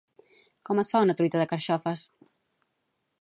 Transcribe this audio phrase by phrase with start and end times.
[0.69, 2.09] Com es fa una truita de carxofes?